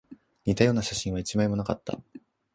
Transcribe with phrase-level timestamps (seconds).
[0.47, 2.01] 似たような写真は一枚もなかった